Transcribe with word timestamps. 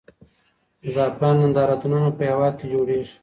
د 0.81 0.83
زعفرانو 0.95 1.39
نندارتونونه 1.43 2.09
په 2.17 2.21
هېواد 2.29 2.53
کې 2.59 2.65
جوړېږي. 2.73 3.15